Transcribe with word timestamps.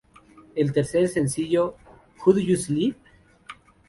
El 0.55 0.73
tercer 0.73 1.07
sencillo, 1.09 1.75
""How 2.25 2.33
Do 2.33 2.39
You 2.39 2.57
Sleep? 2.57 2.97